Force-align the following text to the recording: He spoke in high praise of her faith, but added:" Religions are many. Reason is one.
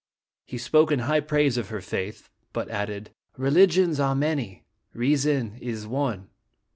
He 0.47 0.57
spoke 0.57 0.91
in 0.91 0.97
high 1.01 1.19
praise 1.19 1.57
of 1.57 1.69
her 1.69 1.79
faith, 1.79 2.27
but 2.53 2.67
added:" 2.71 3.11
Religions 3.49 3.99
are 3.99 4.15
many. 4.15 4.63
Reason 4.95 5.55
is 5.61 5.85
one. 5.85 6.27